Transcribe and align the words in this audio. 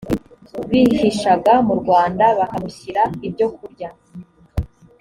bihishaga 0.69 1.53
mu 1.67 1.73
rwanda 1.81 2.25
bakamushyira 2.39 3.01
ibyo 3.27 3.47
kurya 3.55 3.89